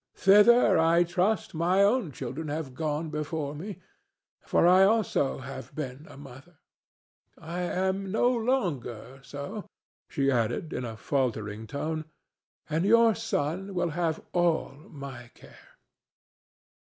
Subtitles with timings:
[0.15, 3.77] Thither, I trust, my own children have gone before me,
[4.47, 6.57] for I also have been a mother.
[7.37, 9.69] I am no longer so,"
[10.09, 12.05] she added, in a faltering tone,
[12.67, 15.77] "and your son will have all my care."